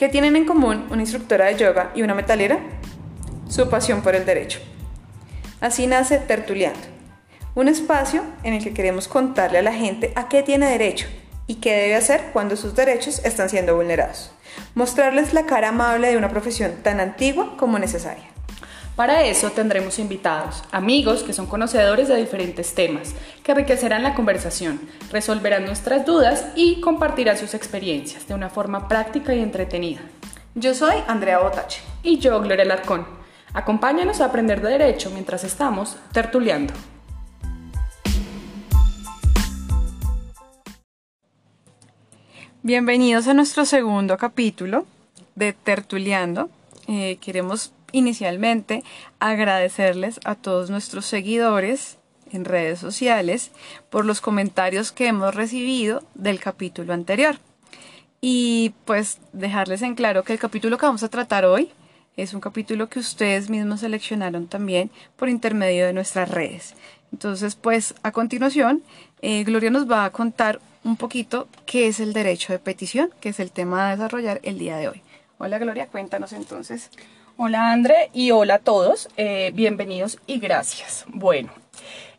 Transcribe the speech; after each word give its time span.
¿Qué 0.00 0.08
tienen 0.08 0.34
en 0.34 0.46
común 0.46 0.86
una 0.88 1.02
instructora 1.02 1.44
de 1.44 1.56
yoga 1.56 1.92
y 1.94 2.00
una 2.00 2.14
metalera? 2.14 2.58
Su 3.50 3.68
pasión 3.68 4.00
por 4.00 4.14
el 4.14 4.24
derecho. 4.24 4.58
Así 5.60 5.86
nace 5.86 6.16
Tertuliando, 6.16 6.80
un 7.54 7.68
espacio 7.68 8.22
en 8.42 8.54
el 8.54 8.64
que 8.64 8.72
queremos 8.72 9.08
contarle 9.08 9.58
a 9.58 9.62
la 9.62 9.74
gente 9.74 10.14
a 10.16 10.26
qué 10.30 10.42
tiene 10.42 10.70
derecho 10.70 11.06
y 11.46 11.56
qué 11.56 11.74
debe 11.74 11.96
hacer 11.96 12.30
cuando 12.32 12.56
sus 12.56 12.74
derechos 12.74 13.20
están 13.26 13.50
siendo 13.50 13.76
vulnerados. 13.76 14.32
Mostrarles 14.74 15.34
la 15.34 15.44
cara 15.44 15.68
amable 15.68 16.08
de 16.08 16.16
una 16.16 16.30
profesión 16.30 16.76
tan 16.82 16.98
antigua 16.98 17.58
como 17.58 17.78
necesaria. 17.78 18.24
Para 19.00 19.24
eso 19.24 19.50
tendremos 19.50 19.98
invitados, 19.98 20.62
amigos 20.72 21.22
que 21.22 21.32
son 21.32 21.46
conocedores 21.46 22.06
de 22.08 22.16
diferentes 22.16 22.74
temas, 22.74 23.14
que 23.42 23.52
enriquecerán 23.52 24.02
la 24.02 24.14
conversación, 24.14 24.78
resolverán 25.10 25.64
nuestras 25.64 26.04
dudas 26.04 26.48
y 26.54 26.82
compartirán 26.82 27.38
sus 27.38 27.54
experiencias 27.54 28.28
de 28.28 28.34
una 28.34 28.50
forma 28.50 28.88
práctica 28.88 29.34
y 29.34 29.40
entretenida. 29.40 30.02
Yo 30.54 30.74
soy 30.74 30.96
Andrea 31.08 31.38
Botache. 31.38 31.80
Y 32.02 32.18
yo, 32.18 32.42
Gloria 32.42 32.66
Larcón. 32.66 33.06
Acompáñanos 33.54 34.20
a 34.20 34.26
aprender 34.26 34.60
de 34.60 34.68
derecho 34.68 35.10
mientras 35.10 35.44
estamos 35.44 35.96
tertuleando. 36.12 36.74
Bienvenidos 42.62 43.28
a 43.28 43.32
nuestro 43.32 43.64
segundo 43.64 44.18
capítulo 44.18 44.84
de 45.36 45.54
Tertuleando. 45.54 46.50
Eh, 46.86 47.16
queremos 47.22 47.72
inicialmente 47.92 48.82
agradecerles 49.18 50.20
a 50.24 50.34
todos 50.34 50.70
nuestros 50.70 51.06
seguidores 51.06 51.98
en 52.32 52.44
redes 52.44 52.78
sociales 52.78 53.50
por 53.90 54.04
los 54.04 54.20
comentarios 54.20 54.92
que 54.92 55.08
hemos 55.08 55.34
recibido 55.34 56.02
del 56.14 56.40
capítulo 56.40 56.92
anterior. 56.92 57.36
Y 58.20 58.74
pues 58.84 59.18
dejarles 59.32 59.82
en 59.82 59.94
claro 59.94 60.24
que 60.24 60.32
el 60.32 60.38
capítulo 60.38 60.76
que 60.78 60.86
vamos 60.86 61.02
a 61.02 61.08
tratar 61.08 61.44
hoy 61.44 61.70
es 62.16 62.34
un 62.34 62.40
capítulo 62.40 62.88
que 62.88 62.98
ustedes 62.98 63.48
mismos 63.48 63.80
seleccionaron 63.80 64.46
también 64.46 64.90
por 65.16 65.28
intermedio 65.28 65.86
de 65.86 65.92
nuestras 65.92 66.28
redes. 66.30 66.74
Entonces, 67.12 67.56
pues 67.56 67.94
a 68.02 68.12
continuación, 68.12 68.82
eh, 69.22 69.42
Gloria 69.44 69.70
nos 69.70 69.90
va 69.90 70.04
a 70.04 70.10
contar 70.10 70.60
un 70.84 70.96
poquito 70.96 71.48
qué 71.66 71.88
es 71.88 72.00
el 72.00 72.12
derecho 72.12 72.52
de 72.52 72.58
petición, 72.58 73.10
que 73.20 73.30
es 73.30 73.40
el 73.40 73.50
tema 73.50 73.88
a 73.88 73.96
desarrollar 73.96 74.40
el 74.42 74.58
día 74.58 74.76
de 74.76 74.88
hoy. 74.88 75.02
Hola 75.38 75.58
Gloria, 75.58 75.86
cuéntanos 75.86 76.32
entonces. 76.32 76.90
Hola 77.42 77.72
André 77.72 78.10
y 78.12 78.32
hola 78.32 78.56
a 78.56 78.58
todos, 78.58 79.08
eh, 79.16 79.50
bienvenidos 79.54 80.18
y 80.26 80.40
gracias. 80.40 81.06
Bueno, 81.08 81.48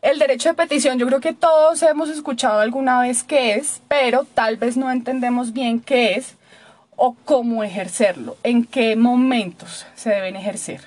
el 0.00 0.18
derecho 0.18 0.48
de 0.48 0.56
petición 0.56 0.98
yo 0.98 1.06
creo 1.06 1.20
que 1.20 1.32
todos 1.32 1.80
hemos 1.84 2.08
escuchado 2.08 2.58
alguna 2.58 3.00
vez 3.00 3.22
qué 3.22 3.54
es, 3.54 3.82
pero 3.86 4.24
tal 4.24 4.56
vez 4.56 4.76
no 4.76 4.90
entendemos 4.90 5.52
bien 5.52 5.78
qué 5.78 6.14
es 6.14 6.34
o 6.96 7.14
cómo 7.24 7.62
ejercerlo, 7.62 8.36
en 8.42 8.64
qué 8.64 8.96
momentos 8.96 9.86
se 9.94 10.10
deben 10.10 10.34
ejercer. 10.34 10.80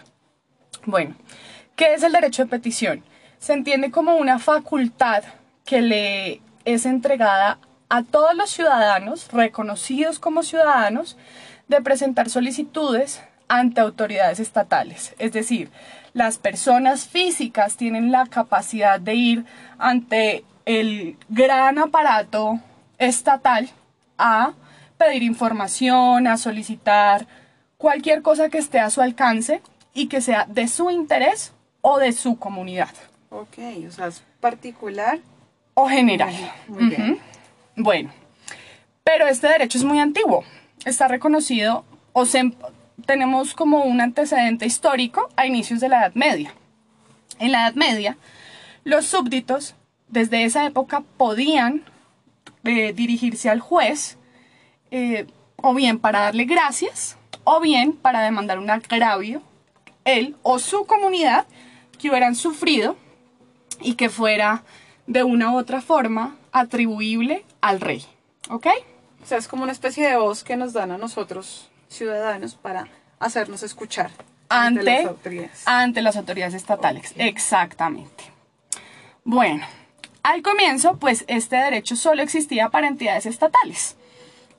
Bueno, 0.83 1.15
¿qué 1.77 1.93
es 1.93 2.03
el 2.03 2.11
derecho 2.11 2.43
de 2.43 2.49
petición? 2.49 3.05
Se 3.39 3.53
entiende 3.53 3.89
como 3.89 4.17
una 4.17 4.37
facultad 4.39 5.23
que 5.63 5.81
le 5.81 6.41
es 6.65 6.85
entregada 6.85 7.57
a 7.87 8.03
todos 8.03 8.35
los 8.35 8.49
ciudadanos, 8.49 9.31
reconocidos 9.31 10.19
como 10.19 10.43
ciudadanos, 10.43 11.15
de 11.69 11.79
presentar 11.79 12.29
solicitudes 12.29 13.21
ante 13.47 13.81
autoridades 13.81 14.39
estatales. 14.39 15.13
Es 15.19 15.33
decir, 15.33 15.69
las 16.13 16.37
personas 16.37 17.07
físicas 17.07 17.77
tienen 17.77 18.11
la 18.11 18.25
capacidad 18.25 18.99
de 18.99 19.15
ir 19.15 19.45
ante 19.77 20.45
el 20.65 21.17
gran 21.29 21.77
aparato 21.77 22.59
estatal 22.97 23.69
a 24.17 24.53
pedir 24.97 25.23
información, 25.23 26.27
a 26.27 26.37
solicitar 26.37 27.27
cualquier 27.77 28.21
cosa 28.21 28.49
que 28.49 28.57
esté 28.57 28.79
a 28.79 28.89
su 28.89 29.01
alcance 29.01 29.61
y 29.93 30.07
que 30.07 30.21
sea 30.21 30.45
de 30.45 30.67
su 30.67 30.89
interés 30.89 31.53
o 31.81 31.99
de 31.99 32.11
su 32.13 32.37
comunidad. 32.37 32.93
Ok, 33.29 33.57
o 33.87 33.91
sea, 33.91 34.07
es 34.07 34.23
particular 34.39 35.19
o 35.73 35.87
general. 35.87 36.33
Bueno, 37.75 38.11
pero 39.03 39.27
este 39.27 39.47
derecho 39.47 39.77
es 39.77 39.83
muy 39.83 39.99
antiguo. 39.99 40.43
Está 40.85 41.07
reconocido 41.07 41.83
o 42.13 42.25
se, 42.25 42.53
tenemos 43.05 43.53
como 43.53 43.83
un 43.83 44.01
antecedente 44.01 44.65
histórico 44.65 45.29
a 45.35 45.45
inicios 45.45 45.79
de 45.79 45.89
la 45.89 45.99
Edad 45.99 46.13
Media. 46.15 46.53
En 47.39 47.51
la 47.51 47.63
Edad 47.63 47.75
Media, 47.75 48.17
los 48.83 49.05
súbditos 49.05 49.75
desde 50.07 50.43
esa 50.43 50.65
época 50.65 51.03
podían 51.17 51.83
eh, 52.63 52.93
dirigirse 52.93 53.49
al 53.49 53.59
juez 53.59 54.17
eh, 54.91 55.27
o 55.57 55.73
bien 55.73 55.99
para 55.99 56.21
darle 56.21 56.45
gracias 56.45 57.17
o 57.43 57.59
bien 57.59 57.93
para 57.93 58.21
demandar 58.21 58.59
un 58.59 58.69
agravio, 58.69 59.41
él 60.03 60.35
o 60.41 60.59
su 60.59 60.85
comunidad 60.85 61.45
que 61.99 62.09
hubieran 62.09 62.35
sufrido 62.35 62.95
y 63.81 63.95
que 63.95 64.09
fuera 64.09 64.63
de 65.07 65.23
una 65.23 65.51
u 65.51 65.57
otra 65.57 65.81
forma 65.81 66.37
atribuible 66.51 67.43
al 67.61 67.81
rey. 67.81 68.05
¿Ok? 68.49 68.67
O 69.23 69.25
sea, 69.25 69.37
es 69.37 69.47
como 69.47 69.63
una 69.63 69.71
especie 69.71 70.07
de 70.07 70.17
voz 70.17 70.43
que 70.43 70.55
nos 70.55 70.73
dan 70.73 70.91
a 70.91 70.97
nosotros 70.97 71.69
ciudadanos 71.89 72.55
para 72.55 72.87
hacernos 73.19 73.63
escuchar 73.63 74.11
ante, 74.49 74.83
las 74.83 75.05
autoridades. 75.05 75.63
Ante 75.65 76.01
las 76.01 76.17
autoridades 76.17 76.53
estatales, 76.53 77.13
exactamente. 77.17 78.25
Bueno, 79.23 79.65
al 80.23 80.41
comienzo, 80.41 80.97
pues 80.97 81.25
este 81.27 81.55
derecho 81.55 81.95
solo 81.95 82.21
existía 82.21 82.69
para 82.69 82.87
entidades 82.87 83.25
estatales. 83.25 83.95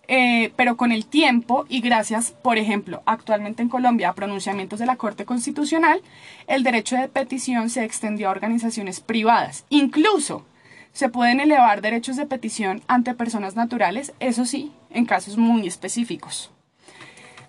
Eh, 0.08 0.52
pero 0.54 0.76
con 0.76 0.92
el 0.92 1.06
tiempo 1.06 1.66
y 1.68 1.80
gracias, 1.80 2.30
por 2.30 2.58
ejemplo, 2.58 3.02
actualmente 3.06 3.62
en 3.62 3.68
Colombia 3.68 4.10
a 4.10 4.14
pronunciamientos 4.14 4.78
de 4.78 4.86
la 4.86 4.96
Corte 4.96 5.24
Constitucional, 5.24 6.00
el 6.46 6.62
derecho 6.62 6.96
de 6.96 7.08
petición 7.08 7.70
se 7.70 7.84
extendió 7.84 8.28
a 8.28 8.30
organizaciones 8.30 9.00
privadas. 9.00 9.64
Incluso 9.68 10.46
se 10.92 11.08
pueden 11.08 11.40
elevar 11.40 11.82
derechos 11.82 12.16
de 12.16 12.26
petición 12.26 12.82
ante 12.86 13.14
personas 13.14 13.56
naturales, 13.56 14.12
eso 14.20 14.44
sí, 14.44 14.72
en 14.90 15.06
casos 15.06 15.36
muy 15.36 15.66
específicos. 15.66 16.52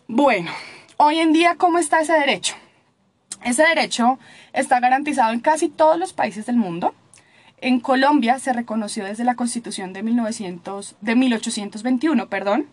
Bueno, 0.09 0.51
hoy 0.95 1.19
en 1.19 1.33
día, 1.33 1.55
¿cómo 1.55 1.79
está 1.79 1.99
ese 1.99 2.13
derecho? 2.13 2.55
Ese 3.43 3.63
derecho 3.63 4.19
está 4.53 4.79
garantizado 4.79 5.33
en 5.33 5.41
casi 5.41 5.67
todos 5.67 5.99
los 5.99 6.13
países 6.13 6.45
del 6.45 6.55
mundo. 6.55 6.95
En 7.57 7.81
Colombia 7.81 8.39
se 8.39 8.53
reconoció 8.53 9.03
desde 9.03 9.25
la 9.25 9.35
Constitución 9.35 9.91
de, 9.91 10.03
1900, 10.03 10.95
de 11.01 11.15
1821, 11.15 12.29
perdón, 12.29 12.67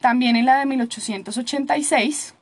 también 0.00 0.36
en 0.36 0.44
la 0.44 0.58
de 0.58 0.66
1886. 0.66 2.34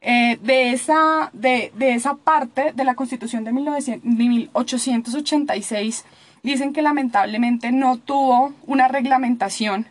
Eh, 0.00 0.38
de, 0.42 0.72
esa, 0.72 1.30
de, 1.32 1.70
de, 1.76 1.94
esa 1.94 2.16
parte 2.16 2.72
de 2.72 2.84
la 2.84 2.96
Constitución 2.96 3.44
de, 3.44 3.52
1900, 3.52 4.02
de 4.02 4.24
1886 4.24 6.04
dicen 6.42 6.72
que 6.72 6.82
lamentablemente 6.82 7.70
no 7.70 7.98
tuvo 7.98 8.52
una 8.66 8.88
reglamentación 8.88 9.86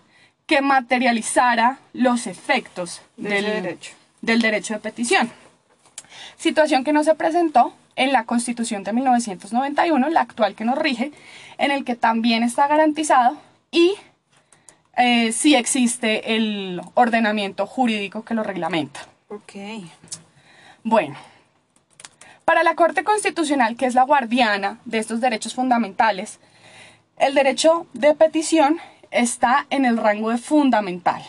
que 0.49 0.61
materializara 0.63 1.77
los 1.93 2.25
efectos 2.25 3.03
del, 3.17 3.45
derecho. 3.45 3.91
del 4.21 4.41
derecho 4.41 4.73
de 4.73 4.79
petición. 4.79 5.29
Situación 6.37 6.83
que 6.83 6.91
no 6.91 7.03
se 7.03 7.13
presentó 7.13 7.71
en 7.95 8.11
la 8.11 8.25
Constitución 8.25 8.83
de 8.83 8.91
1991, 8.91 10.09
la 10.09 10.21
actual 10.21 10.55
que 10.55 10.65
nos 10.65 10.75
rige, 10.79 11.11
en 11.59 11.69
el 11.69 11.85
que 11.85 11.95
también 11.95 12.41
está 12.41 12.67
garantizado 12.67 13.37
y 13.69 13.93
eh, 14.97 15.31
sí 15.33 15.53
existe 15.53 16.35
el 16.35 16.81
ordenamiento 16.95 17.67
jurídico 17.67 18.25
que 18.25 18.33
lo 18.33 18.41
reglamenta. 18.41 19.01
Ok. 19.27 19.53
Bueno, 20.83 21.16
para 22.43 22.63
la 22.63 22.73
Corte 22.73 23.03
Constitucional, 23.03 23.77
que 23.77 23.85
es 23.85 23.93
la 23.93 24.01
guardiana 24.01 24.79
de 24.85 24.97
estos 24.97 25.21
derechos 25.21 25.53
fundamentales, 25.53 26.40
el 27.19 27.35
derecho 27.35 27.85
de 27.93 28.16
petición 28.16 28.79
está 29.11 29.66
en 29.70 29.85
el 29.85 29.97
rango 29.97 30.29
de 30.29 30.38
fundamental, 30.38 31.22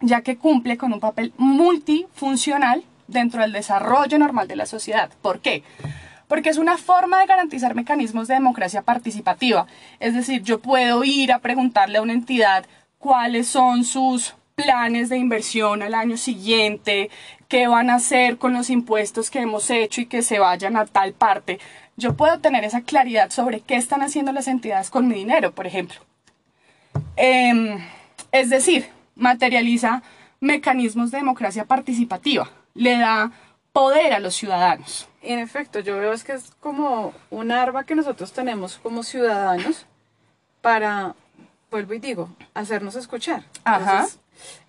ya 0.00 0.22
que 0.22 0.36
cumple 0.36 0.76
con 0.76 0.92
un 0.92 1.00
papel 1.00 1.32
multifuncional 1.36 2.84
dentro 3.06 3.42
del 3.42 3.52
desarrollo 3.52 4.18
normal 4.18 4.48
de 4.48 4.56
la 4.56 4.66
sociedad. 4.66 5.10
¿Por 5.22 5.40
qué? 5.40 5.62
Porque 6.28 6.48
es 6.48 6.58
una 6.58 6.78
forma 6.78 7.18
de 7.20 7.26
garantizar 7.26 7.74
mecanismos 7.74 8.28
de 8.28 8.34
democracia 8.34 8.82
participativa. 8.82 9.66
Es 9.98 10.14
decir, 10.14 10.42
yo 10.42 10.60
puedo 10.60 11.02
ir 11.04 11.32
a 11.32 11.40
preguntarle 11.40 11.98
a 11.98 12.02
una 12.02 12.12
entidad 12.12 12.66
cuáles 12.98 13.48
son 13.48 13.84
sus 13.84 14.34
planes 14.54 15.08
de 15.08 15.16
inversión 15.16 15.82
al 15.82 15.94
año 15.94 16.16
siguiente, 16.16 17.10
qué 17.48 17.66
van 17.66 17.90
a 17.90 17.94
hacer 17.96 18.38
con 18.38 18.52
los 18.52 18.70
impuestos 18.70 19.30
que 19.30 19.40
hemos 19.40 19.70
hecho 19.70 20.02
y 20.02 20.06
que 20.06 20.22
se 20.22 20.38
vayan 20.38 20.76
a 20.76 20.86
tal 20.86 21.12
parte. 21.14 21.58
Yo 21.96 22.16
puedo 22.16 22.38
tener 22.40 22.64
esa 22.64 22.82
claridad 22.82 23.30
sobre 23.30 23.60
qué 23.60 23.76
están 23.76 24.02
haciendo 24.02 24.32
las 24.32 24.48
entidades 24.48 24.90
con 24.90 25.08
mi 25.08 25.14
dinero, 25.14 25.52
por 25.52 25.66
ejemplo. 25.66 26.00
Em, 27.16 27.78
es 28.32 28.50
decir, 28.50 28.88
materializa 29.14 30.02
mecanismos 30.40 31.10
de 31.10 31.18
democracia 31.18 31.64
participativa, 31.64 32.50
le 32.74 32.98
da 32.98 33.30
poder 33.72 34.12
a 34.14 34.18
los 34.18 34.34
ciudadanos. 34.34 35.08
En 35.22 35.38
efecto, 35.38 35.80
yo 35.80 35.98
veo 35.98 36.12
es 36.12 36.24
que 36.24 36.32
es 36.32 36.52
como 36.60 37.12
un 37.30 37.52
arma 37.52 37.84
que 37.84 37.94
nosotros 37.94 38.32
tenemos 38.32 38.78
como 38.78 39.02
ciudadanos 39.02 39.86
para, 40.62 41.14
vuelvo 41.70 41.94
y 41.94 41.98
digo, 41.98 42.30
hacernos 42.54 42.96
escuchar. 42.96 43.44
Ajá. 43.64 44.06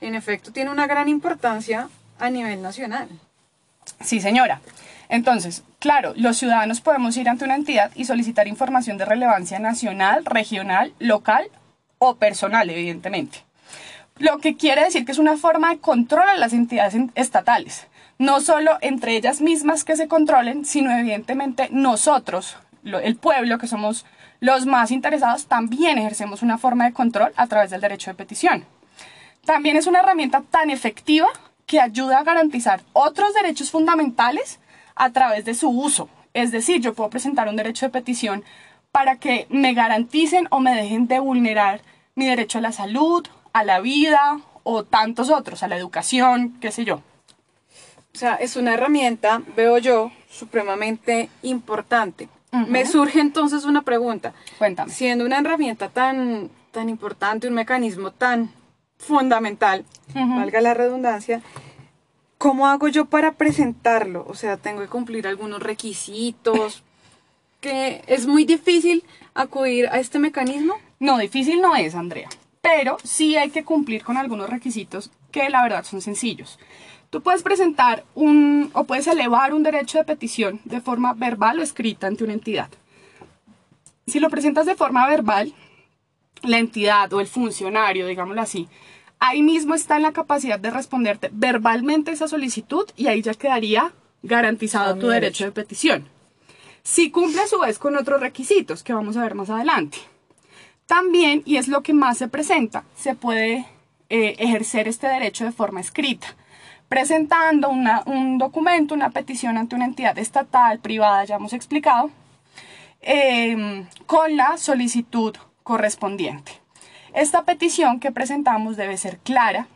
en 0.01 0.15
efecto 0.15 0.51
tiene 0.51 0.69
una 0.69 0.85
gran 0.87 1.07
importancia 1.07 1.87
a 2.19 2.29
nivel 2.29 2.61
nacional. 2.61 3.07
Sí, 4.01 4.19
señora. 4.19 4.59
Entonces, 5.07 5.63
claro, 5.79 6.13
los 6.15 6.37
ciudadanos 6.37 6.81
podemos 6.81 7.15
ir 7.17 7.29
ante 7.29 7.45
una 7.45 7.55
entidad 7.55 7.91
y 7.95 8.05
solicitar 8.05 8.47
información 8.47 8.97
de 8.97 9.05
relevancia 9.05 9.59
nacional, 9.59 10.25
regional, 10.25 10.93
local 10.99 11.49
o 12.03 12.15
personal, 12.15 12.67
evidentemente. 12.67 13.43
Lo 14.17 14.39
que 14.39 14.57
quiere 14.57 14.83
decir 14.83 15.05
que 15.05 15.11
es 15.11 15.19
una 15.19 15.37
forma 15.37 15.69
de 15.69 15.79
control 15.79 16.27
a 16.27 16.37
las 16.37 16.51
entidades 16.51 16.95
estatales. 17.13 17.87
No 18.17 18.41
solo 18.41 18.77
entre 18.81 19.15
ellas 19.15 19.39
mismas 19.39 19.83
que 19.83 19.95
se 19.95 20.07
controlen, 20.07 20.65
sino 20.65 20.91
evidentemente 20.91 21.69
nosotros, 21.71 22.57
el 22.83 23.15
pueblo, 23.17 23.59
que 23.59 23.67
somos 23.67 24.05
los 24.39 24.65
más 24.65 24.89
interesados, 24.89 25.45
también 25.45 25.99
ejercemos 25.99 26.41
una 26.41 26.57
forma 26.57 26.85
de 26.85 26.93
control 26.93 27.33
a 27.35 27.45
través 27.45 27.69
del 27.69 27.81
derecho 27.81 28.09
de 28.09 28.15
petición. 28.15 28.65
También 29.45 29.77
es 29.77 29.85
una 29.85 29.99
herramienta 29.99 30.41
tan 30.49 30.71
efectiva 30.71 31.27
que 31.67 31.79
ayuda 31.79 32.17
a 32.17 32.23
garantizar 32.23 32.81
otros 32.93 33.35
derechos 33.35 33.69
fundamentales 33.69 34.59
a 34.95 35.11
través 35.11 35.45
de 35.45 35.53
su 35.53 35.69
uso. 35.69 36.09
Es 36.33 36.51
decir, 36.51 36.81
yo 36.81 36.95
puedo 36.95 37.11
presentar 37.11 37.47
un 37.47 37.57
derecho 37.57 37.85
de 37.85 37.91
petición 37.91 38.43
para 38.91 39.17
que 39.17 39.45
me 39.49 39.73
garanticen 39.73 40.47
o 40.49 40.59
me 40.59 40.75
dejen 40.75 41.07
de 41.07 41.19
vulnerar 41.19 41.81
mi 42.15 42.25
derecho 42.25 42.57
a 42.57 42.61
la 42.61 42.71
salud, 42.71 43.27
a 43.53 43.63
la 43.63 43.79
vida 43.79 44.39
o 44.63 44.83
tantos 44.83 45.29
otros, 45.29 45.63
a 45.63 45.67
la 45.67 45.77
educación, 45.77 46.57
qué 46.59 46.71
sé 46.71 46.85
yo. 46.85 47.01
O 48.13 48.17
sea, 48.17 48.35
es 48.35 48.55
una 48.55 48.73
herramienta, 48.73 49.41
veo 49.55 49.77
yo, 49.77 50.11
supremamente 50.29 51.29
importante. 51.43 52.29
Me 52.67 52.85
surge 52.85 53.21
entonces 53.21 53.63
una 53.63 53.81
pregunta. 53.83 54.33
Cuéntame. 54.57 54.91
Siendo 54.91 55.25
una 55.25 55.39
herramienta 55.39 55.87
tan, 55.87 56.49
tan 56.71 56.89
importante, 56.89 57.47
un 57.47 57.53
mecanismo 57.53 58.11
tan 58.11 58.51
fundamental, 58.97 59.85
valga 60.13 60.59
la 60.59 60.73
redundancia, 60.73 61.41
¿cómo 62.37 62.67
hago 62.67 62.89
yo 62.89 63.05
para 63.05 63.31
presentarlo? 63.33 64.25
O 64.27 64.35
sea, 64.35 64.57
tengo 64.57 64.81
que 64.81 64.87
cumplir 64.87 65.27
algunos 65.27 65.61
requisitos, 65.63 66.83
que 67.61 68.03
es 68.07 68.27
muy 68.27 68.43
difícil 68.43 69.05
acudir 69.33 69.87
a 69.87 69.99
este 69.99 70.19
mecanismo. 70.19 70.75
No, 71.01 71.17
difícil 71.17 71.61
no 71.61 71.75
es, 71.75 71.95
Andrea, 71.95 72.29
pero 72.61 72.97
sí 73.03 73.35
hay 73.35 73.49
que 73.49 73.63
cumplir 73.63 74.03
con 74.03 74.17
algunos 74.17 74.47
requisitos 74.51 75.09
que 75.31 75.49
la 75.49 75.63
verdad 75.63 75.83
son 75.83 75.99
sencillos. 75.99 76.59
Tú 77.09 77.23
puedes 77.23 77.41
presentar 77.41 78.03
un 78.13 78.69
o 78.73 78.83
puedes 78.83 79.07
elevar 79.07 79.55
un 79.55 79.63
derecho 79.63 79.97
de 79.97 80.03
petición 80.03 80.61
de 80.63 80.79
forma 80.79 81.15
verbal 81.15 81.57
o 81.57 81.63
escrita 81.63 82.05
ante 82.05 82.23
una 82.23 82.33
entidad. 82.33 82.69
Si 84.05 84.19
lo 84.19 84.29
presentas 84.29 84.67
de 84.67 84.75
forma 84.75 85.07
verbal, 85.07 85.55
la 86.43 86.59
entidad 86.59 87.11
o 87.13 87.19
el 87.19 87.25
funcionario, 87.25 88.05
digámoslo 88.05 88.41
así, 88.43 88.67
ahí 89.17 89.41
mismo 89.41 89.73
está 89.73 89.95
en 89.95 90.03
la 90.03 90.13
capacidad 90.13 90.59
de 90.59 90.69
responderte 90.69 91.31
verbalmente 91.33 92.11
esa 92.11 92.27
solicitud 92.27 92.85
y 92.95 93.07
ahí 93.07 93.23
ya 93.23 93.33
quedaría 93.33 93.91
garantizado 94.21 94.99
tu 94.99 95.07
derecho 95.07 95.45
de 95.45 95.51
petición. 95.51 96.07
Si 96.83 97.09
cumple 97.09 97.41
a 97.41 97.47
su 97.47 97.59
vez 97.59 97.79
con 97.79 97.97
otros 97.97 98.21
requisitos 98.21 98.83
que 98.83 98.93
vamos 98.93 99.17
a 99.17 99.23
ver 99.23 99.33
más 99.33 99.49
adelante. 99.49 99.97
También, 100.91 101.41
y 101.45 101.55
es 101.55 101.69
lo 101.69 101.83
que 101.83 101.93
más 101.93 102.17
se 102.17 102.27
presenta, 102.27 102.83
se 102.97 103.15
puede 103.15 103.65
eh, 104.09 104.35
ejercer 104.39 104.89
este 104.89 105.07
derecho 105.07 105.45
de 105.45 105.53
forma 105.53 105.79
escrita, 105.79 106.35
presentando 106.89 107.69
un 107.69 108.37
documento, 108.37 108.93
una 108.93 109.09
petición 109.09 109.55
ante 109.55 109.77
una 109.77 109.85
entidad 109.85 110.17
estatal, 110.17 110.79
privada, 110.79 111.23
ya 111.23 111.37
hemos 111.37 111.53
explicado, 111.53 112.11
eh, 113.01 113.85
con 114.05 114.35
la 114.35 114.57
solicitud 114.57 115.33
correspondiente. 115.63 116.51
Esta 117.13 117.45
petición 117.45 118.01
que 118.01 118.11
presentamos 118.11 118.75
debe 118.75 118.97
ser 118.97 119.17
clara, 119.19 119.67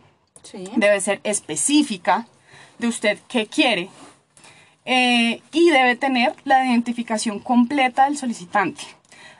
debe 0.75 1.00
ser 1.00 1.21
específica 1.23 2.27
de 2.77 2.89
usted 2.89 3.19
qué 3.29 3.47
quiere 3.47 3.88
eh, 4.83 5.41
y 5.53 5.69
debe 5.69 5.95
tener 5.95 6.35
la 6.44 6.65
identificación 6.65 7.39
completa 7.39 8.03
del 8.03 8.17
solicitante. 8.17 8.83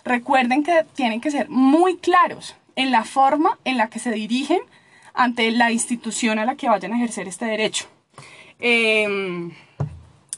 Recuerden 0.06 0.64
que 0.64 0.86
tienen 0.94 1.20
que 1.20 1.32
ser 1.32 1.50
muy 1.50 1.98
claros 1.98 2.56
en 2.76 2.92
la 2.92 3.04
forma 3.04 3.58
en 3.66 3.78
la 3.78 3.90
que 3.90 3.98
se 3.98 4.12
dirigen 4.12 4.60
ante 5.16 5.50
la 5.50 5.72
institución 5.72 6.38
a 6.38 6.46
la 6.46 6.56
que 6.56 6.70
vayan 6.70 6.94
a 6.94 6.98
ejercer 6.98 7.28
este 7.28 7.46
derecho. 7.46 7.88
Em, 8.60 9.52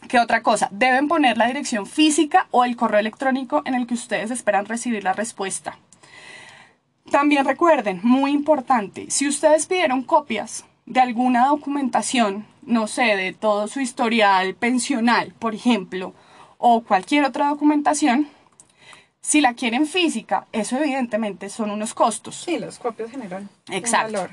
¿Qué 0.08 0.20
otra 0.20 0.42
cosa? 0.42 0.70
Deben 0.72 1.10
poner 1.10 1.38
la 1.38 1.48
dirección 1.48 1.86
física 1.86 2.48
o 2.52 2.64
el 2.64 2.78
correo 2.78 3.02
electrónico 3.02 3.62
en 3.66 3.76
el 3.76 3.88
que 3.88 3.96
ustedes 3.96 4.32
esperan 4.32 4.66
recibir 4.66 5.04
la 5.04 5.12
respuesta. 5.12 5.78
También 7.12 7.44
recuerden, 7.44 8.00
muy 8.04 8.32
importante, 8.32 9.08
si 9.10 9.28
ustedes 9.28 9.66
pidieron 9.66 10.04
copias 10.04 10.66
de 10.86 11.02
alguna 11.02 11.48
documentación, 11.48 12.46
no 12.66 12.88
sé, 12.88 13.18
de 13.18 13.34
todo 13.34 13.68
su 13.68 13.82
historial 13.82 14.56
pensional, 14.56 15.34
por 15.38 15.56
ejemplo, 15.56 16.14
o 16.58 16.82
cualquier 16.82 17.26
otra 17.26 17.50
documentación, 17.50 18.30
si 19.22 19.42
la 19.42 19.54
quieren 19.54 19.88
física, 19.88 20.48
eso 20.52 20.78
evidentemente 20.78 21.50
son 21.50 21.72
unos 21.72 21.94
costos. 21.94 22.36
Sí, 22.36 22.58
las 22.58 22.80
copias 22.80 23.12
generan 23.12 23.50
Exacto. 23.70 24.14
valor. 24.14 24.32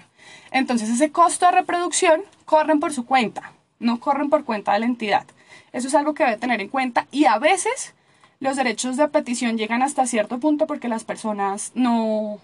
Entonces 0.50 0.88
ese 0.88 1.10
costo 1.10 1.46
de 1.46 1.52
reproducción 1.52 2.22
corren 2.44 2.80
por 2.80 2.92
su 2.92 3.04
cuenta, 3.04 3.52
no 3.78 4.00
corren 4.00 4.30
por 4.30 4.44
cuenta 4.44 4.72
de 4.72 4.80
la 4.80 4.86
entidad. 4.86 5.26
Eso 5.72 5.88
es 5.88 5.94
algo 5.94 6.14
que 6.14 6.24
debe 6.24 6.36
tener 6.36 6.60
en 6.60 6.68
cuenta 6.68 7.06
y 7.10 7.24
a 7.24 7.38
veces 7.38 7.94
los 8.40 8.56
derechos 8.56 8.96
de 8.96 9.08
petición 9.08 9.58
llegan 9.58 9.82
hasta 9.82 10.06
cierto 10.06 10.38
punto 10.38 10.66
porque 10.66 10.88
las 10.88 11.04
personas 11.04 11.72
no, 11.74 12.38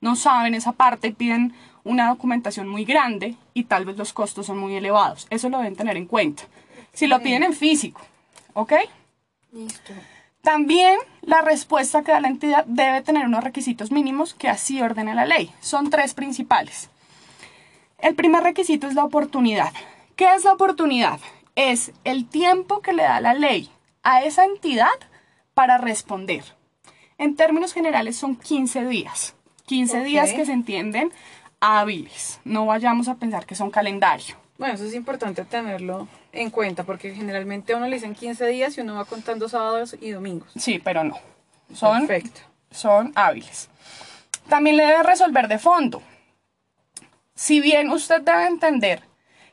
no 0.00 0.16
saben 0.16 0.54
esa 0.54 0.72
parte 0.72 1.08
y 1.08 1.12
piden 1.12 1.54
una 1.84 2.08
documentación 2.08 2.68
muy 2.68 2.84
grande 2.84 3.36
y 3.54 3.64
tal 3.64 3.84
vez 3.84 3.96
los 3.96 4.12
costos 4.12 4.46
son 4.46 4.58
muy 4.58 4.74
elevados. 4.74 5.26
Eso 5.30 5.48
lo 5.48 5.58
deben 5.58 5.76
tener 5.76 5.96
en 5.96 6.06
cuenta. 6.06 6.44
Si 6.92 7.06
lo 7.06 7.22
piden 7.22 7.42
en 7.42 7.54
físico, 7.54 8.00
¿ok? 8.54 8.72
Listo. 9.52 9.92
También 10.42 10.98
la 11.20 11.40
respuesta 11.40 12.02
que 12.02 12.10
da 12.10 12.20
la 12.20 12.26
entidad 12.26 12.64
debe 12.66 13.00
tener 13.02 13.26
unos 13.26 13.44
requisitos 13.44 13.92
mínimos 13.92 14.34
que 14.34 14.48
así 14.48 14.82
ordena 14.82 15.14
la 15.14 15.24
ley. 15.24 15.52
Son 15.60 15.88
tres 15.88 16.14
principales. 16.14 16.90
El 17.98 18.16
primer 18.16 18.42
requisito 18.42 18.88
es 18.88 18.94
la 18.94 19.04
oportunidad. 19.04 19.72
¿Qué 20.16 20.34
es 20.34 20.42
la 20.42 20.52
oportunidad? 20.52 21.20
Es 21.54 21.92
el 22.02 22.28
tiempo 22.28 22.80
que 22.80 22.92
le 22.92 23.04
da 23.04 23.20
la 23.20 23.34
ley 23.34 23.70
a 24.02 24.24
esa 24.24 24.44
entidad 24.44 24.88
para 25.54 25.78
responder. 25.78 26.42
En 27.18 27.36
términos 27.36 27.72
generales 27.72 28.16
son 28.16 28.34
15 28.34 28.86
días. 28.86 29.36
15 29.66 30.02
días 30.02 30.32
que 30.32 30.44
se 30.44 30.52
entienden 30.52 31.12
hábiles. 31.60 32.40
No 32.44 32.66
vayamos 32.66 33.06
a 33.06 33.14
pensar 33.14 33.46
que 33.46 33.54
son 33.54 33.70
calendario. 33.70 34.34
Bueno, 34.58 34.74
eso 34.74 34.86
es 34.86 34.94
importante 34.94 35.44
tenerlo 35.44 36.08
en 36.32 36.50
cuenta 36.50 36.84
porque 36.84 37.14
generalmente 37.14 37.72
a 37.72 37.76
uno 37.76 37.86
le 37.86 37.96
dicen 37.96 38.14
15 38.14 38.46
días 38.46 38.76
y 38.76 38.80
uno 38.80 38.94
va 38.94 39.04
contando 39.04 39.48
sábados 39.48 39.96
y 40.00 40.10
domingos. 40.10 40.50
Sí, 40.56 40.80
pero 40.82 41.04
no. 41.04 41.18
Son, 41.74 42.08
son 42.70 43.12
hábiles. 43.14 43.68
También 44.48 44.76
le 44.76 44.86
debe 44.86 45.02
resolver 45.02 45.48
de 45.48 45.58
fondo. 45.58 46.02
Si 47.34 47.60
bien 47.60 47.90
usted 47.90 48.20
debe 48.22 48.46
entender 48.46 49.02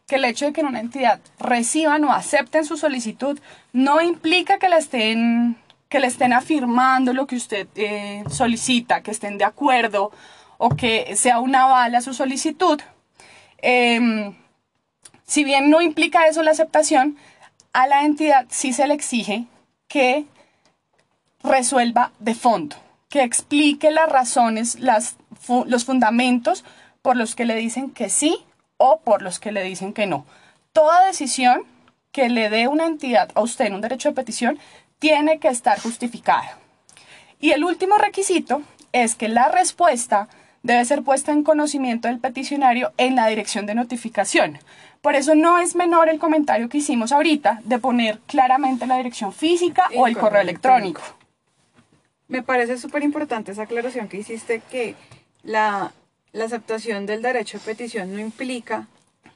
que 0.07 0.15
el 0.15 0.25
hecho 0.25 0.45
de 0.45 0.53
que 0.53 0.61
una 0.61 0.79
entidad 0.79 1.19
reciban 1.39 2.03
o 2.03 2.11
acepten 2.11 2.65
su 2.65 2.77
solicitud 2.77 3.39
no 3.71 4.01
implica 4.01 4.57
que 4.57 4.69
la 4.69 4.77
estén 4.77 5.57
que 5.87 5.99
le 5.99 6.07
estén 6.07 6.33
afirmando 6.33 7.13
lo 7.13 7.25
que 7.25 7.35
usted 7.35 7.67
eh, 7.75 8.23
solicita, 8.29 9.01
que 9.01 9.09
estén 9.09 9.39
de 9.39 9.43
acuerdo 9.43 10.11
o 10.59 10.69
que 10.69 11.15
sea 11.15 11.39
una 11.39 11.63
aval 11.63 11.95
a 11.95 12.01
su 12.01 12.13
solicitud. 12.13 12.79
Em, 13.57 14.35
si 15.29 15.43
bien 15.43 15.69
no 15.69 15.79
implica 15.79 16.27
eso 16.27 16.41
la 16.41 16.51
aceptación, 16.51 17.15
a 17.71 17.85
la 17.85 18.03
entidad 18.03 18.47
sí 18.49 18.73
se 18.73 18.87
le 18.87 18.95
exige 18.95 19.45
que 19.87 20.25
resuelva 21.43 22.11
de 22.17 22.33
fondo, 22.33 22.75
que 23.09 23.21
explique 23.21 23.91
las 23.91 24.09
razones, 24.09 24.79
los 24.79 25.85
fundamentos 25.85 26.65
por 27.03 27.15
los 27.15 27.35
que 27.35 27.45
le 27.45 27.55
dicen 27.55 27.91
que 27.91 28.09
sí 28.09 28.43
o 28.77 29.01
por 29.01 29.21
los 29.21 29.39
que 29.39 29.51
le 29.51 29.61
dicen 29.61 29.93
que 29.93 30.07
no. 30.07 30.25
Toda 30.73 31.05
decisión 31.05 31.61
que 32.11 32.27
le 32.27 32.49
dé 32.49 32.67
una 32.67 32.87
entidad 32.87 33.29
a 33.35 33.41
usted 33.41 33.65
en 33.67 33.75
un 33.75 33.81
derecho 33.81 34.09
de 34.09 34.15
petición 34.15 34.57
tiene 34.97 35.37
que 35.37 35.49
estar 35.49 35.79
justificada. 35.79 36.57
Y 37.39 37.51
el 37.51 37.63
último 37.63 37.99
requisito 37.99 38.63
es 38.93 39.13
que 39.13 39.29
la 39.29 39.47
respuesta 39.49 40.27
debe 40.63 40.83
ser 40.85 41.03
puesta 41.03 41.31
en 41.31 41.43
conocimiento 41.43 42.07
del 42.07 42.19
peticionario 42.19 42.93
en 42.97 43.15
la 43.15 43.27
dirección 43.27 43.67
de 43.67 43.75
notificación. 43.75 44.57
Por 45.01 45.15
eso 45.15 45.35
no 45.35 45.59
es 45.59 45.75
menor 45.75 46.09
el 46.09 46.19
comentario 46.19 46.67
que 46.69 46.79
hicimos 46.79 47.11
ahorita 47.11 47.61
de 47.63 47.79
poner 47.79 48.19
claramente 48.27 48.85
la 48.85 48.97
dirección 48.97 49.31
física 49.31 49.85
o 49.95 50.07
el 50.07 50.17
correo 50.17 50.41
electrónico. 50.41 51.01
Me 52.27 52.43
parece 52.43 52.77
súper 52.77 53.03
importante 53.03 53.51
esa 53.51 53.63
aclaración 53.63 54.07
que 54.07 54.17
hiciste 54.17 54.61
que 54.69 54.95
la, 55.43 55.93
la 56.31 56.45
aceptación 56.45 57.05
del 57.05 57.21
derecho 57.21 57.57
de 57.57 57.65
petición 57.65 58.13
no 58.13 58.19
implica 58.19 58.87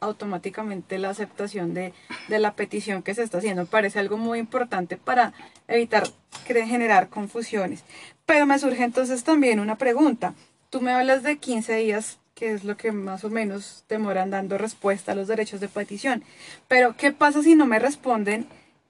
automáticamente 0.04 1.00
la 1.00 1.10
aceptación 1.10 1.74
de, 1.74 1.94
la 2.28 2.54
petición 2.54 3.02
que 3.02 3.16
se 3.16 3.24
está 3.24 3.40
haciendo. 3.40 3.66
Parece 3.66 4.00
algo 4.00 4.18
muy 4.18 4.40
importante 4.40 4.98
para 4.98 5.34
evitar 5.68 6.04
generar 6.46 7.10
confusiones. 7.10 7.84
Pero 8.26 8.46
me 8.46 8.60
surge 8.60 8.84
entonces 8.84 9.24
también 9.24 9.60
una 9.60 9.78
pregunta. 9.78 10.34
Tú 10.70 10.82
me 10.82 10.92
hablas 10.92 11.24
de 11.24 11.38
15 11.38 11.76
días 11.78 12.20
que 12.36 12.54
es 12.54 12.64
lo 12.64 12.78
que 12.78 12.92
más 12.92 13.24
o 13.24 13.30
menos 13.30 13.86
demoran 13.88 14.32
dando 14.32 14.58
respuesta 14.58 15.12
a 15.12 15.16
los 15.16 15.28
derechos 15.28 15.60
de 15.60 15.68
petición. 15.68 16.24
Pero, 16.68 16.96
¿qué 16.98 17.12
pasa 17.12 17.44
si 17.44 17.56
no 17.56 17.66
me 17.66 17.80
responden 17.80 18.48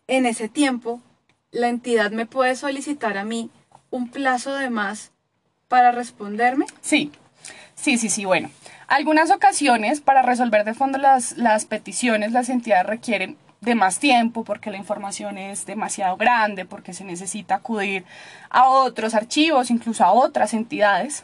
en 0.07 0.25
ese 0.25 0.49
tiempo? 0.49 1.01
La 1.51 1.67
entidad 1.67 2.11
me 2.11 2.25
puede 2.25 2.55
solicitar 2.55 3.17
a 3.17 3.25
mí 3.25 3.51
un 3.89 4.09
plazo 4.09 4.55
de 4.55 4.69
más 4.69 5.11
para 5.67 5.91
responderme. 5.91 6.65
Sí, 6.81 7.11
sí, 7.75 7.97
sí, 7.97 8.09
sí, 8.09 8.25
bueno. 8.25 8.49
Algunas 8.87 9.31
ocasiones 9.31 10.01
para 10.01 10.21
resolver 10.21 10.63
de 10.65 10.73
fondo 10.73 10.97
las, 10.97 11.37
las 11.37 11.65
peticiones 11.65 12.31
las 12.31 12.49
entidades 12.49 12.85
requieren 12.85 13.37
de 13.61 13.75
más 13.75 13.99
tiempo 13.99 14.43
porque 14.43 14.71
la 14.71 14.77
información 14.77 15.37
es 15.37 15.65
demasiado 15.65 16.17
grande, 16.17 16.65
porque 16.65 16.93
se 16.93 17.05
necesita 17.05 17.55
acudir 17.55 18.03
a 18.49 18.67
otros 18.67 19.15
archivos, 19.15 19.71
incluso 19.71 20.03
a 20.03 20.11
otras 20.11 20.53
entidades. 20.53 21.23